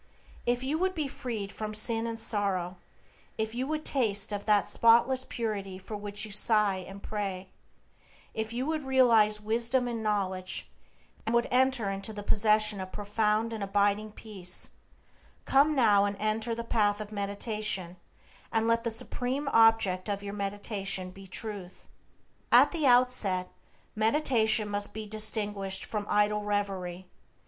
[0.47, 2.77] If you would be freed from sin and sorrow;
[3.37, 7.49] if you would taste of that spotless purity for which you sigh and pray;
[8.33, 10.71] if you would realize wisdom and knowledge,
[11.23, 14.71] and would enter into the possession of profound and abiding peace,
[15.45, 17.95] come now and enter the path of meditation,
[18.51, 21.87] and let the supreme object of your meditation be Truth.
[22.51, 23.51] At the outset,
[23.95, 27.05] meditation must be distinguished from idle reverie.